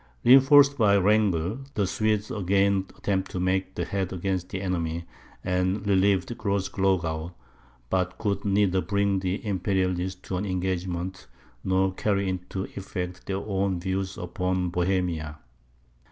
Reinforced 0.23 0.79
by 0.79 0.97
Wrangel, 0.97 1.59
the 1.75 1.85
Swedes 1.85 2.31
again 2.31 2.87
attempted 2.97 3.31
to 3.33 3.39
make 3.39 3.77
head 3.77 4.11
against 4.11 4.49
the 4.49 4.59
enemy, 4.59 5.05
and 5.43 5.85
relieved 5.85 6.35
Grossglogau; 6.39 7.33
but 7.91 8.17
could 8.17 8.43
neither 8.43 8.81
bring 8.81 9.19
the 9.19 9.45
Imperialists 9.45 10.19
to 10.21 10.37
an 10.37 10.45
engagement, 10.47 11.27
nor 11.63 11.93
carry 11.93 12.27
into 12.27 12.63
effect 12.75 13.27
their 13.27 13.37
own 13.45 13.79
views 13.79 14.17
upon 14.17 14.69
Bohemia. 14.71 15.37